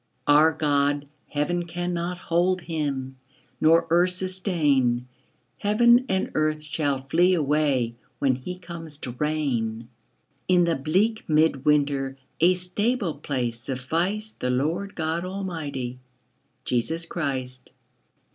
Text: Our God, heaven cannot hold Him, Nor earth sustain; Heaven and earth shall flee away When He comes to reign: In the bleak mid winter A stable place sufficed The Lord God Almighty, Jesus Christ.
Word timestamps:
Our 0.25 0.51
God, 0.51 1.07
heaven 1.29 1.67
cannot 1.67 2.17
hold 2.17 2.61
Him, 2.61 3.17
Nor 3.59 3.85
earth 3.91 4.09
sustain; 4.09 5.07
Heaven 5.59 6.05
and 6.09 6.31
earth 6.33 6.63
shall 6.63 7.03
flee 7.07 7.35
away 7.35 7.93
When 8.17 8.33
He 8.33 8.57
comes 8.57 8.97
to 8.97 9.11
reign: 9.19 9.89
In 10.47 10.63
the 10.63 10.75
bleak 10.75 11.25
mid 11.27 11.65
winter 11.65 12.15
A 12.39 12.55
stable 12.55 13.13
place 13.13 13.59
sufficed 13.59 14.39
The 14.39 14.49
Lord 14.49 14.95
God 14.95 15.23
Almighty, 15.23 15.99
Jesus 16.65 17.05
Christ. 17.05 17.71